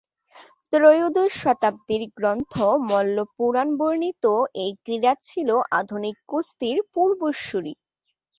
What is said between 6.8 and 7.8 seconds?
পূর্বসূরী।